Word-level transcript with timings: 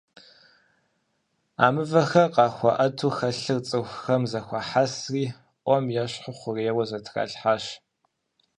А 1.63 1.65
мывэхэм 1.73 2.27
къахуэӀэту 2.35 3.15
хэлъыр 3.17 3.59
цӀыхухэм 3.67 4.23
зэхуахьэсри, 4.31 5.25
Ӏуэм 5.65 5.85
ещхьу 6.03 6.35
хъурейуэ 6.39 6.83
зэтралъхьащ. 6.89 7.63